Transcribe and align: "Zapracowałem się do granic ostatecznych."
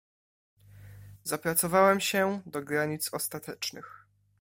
"Zapracowałem 1.23 1.99
się 1.99 2.41
do 2.45 2.63
granic 2.63 3.13
ostatecznych." 3.13 4.07